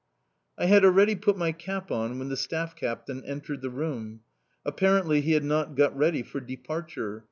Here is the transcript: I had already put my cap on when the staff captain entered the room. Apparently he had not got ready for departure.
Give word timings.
I 0.57 0.65
had 0.65 0.83
already 0.83 1.13
put 1.13 1.37
my 1.37 1.51
cap 1.51 1.91
on 1.91 2.17
when 2.17 2.29
the 2.29 2.35
staff 2.35 2.75
captain 2.75 3.23
entered 3.23 3.61
the 3.61 3.69
room. 3.69 4.21
Apparently 4.65 5.21
he 5.21 5.33
had 5.33 5.43
not 5.43 5.75
got 5.75 5.95
ready 5.95 6.23
for 6.23 6.39
departure. 6.39 7.19